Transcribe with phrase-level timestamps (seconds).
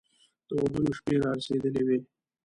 [0.47, 1.99] د ودونو شپې را رسېدلې وې.